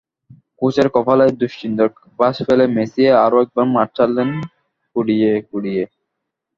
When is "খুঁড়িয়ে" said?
4.89-5.31, 5.49-5.83